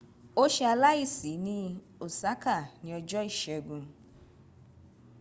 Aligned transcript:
o 0.41 0.43
ṣe 0.53 0.63
aláìsi 0.73 1.31
ní 1.45 1.57
osaka 2.05 2.55
ní 2.83 2.89
ọjọ́ 2.99 3.21
ìségun 3.31 3.83